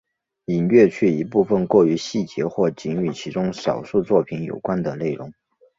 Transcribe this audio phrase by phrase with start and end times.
[0.45, 5.31] 已略去一部分过于细节或仅与其中少数作品有关的内容。